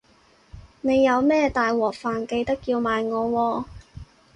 [0.81, 3.65] 你有咩大鑊飯記得叫埋我喎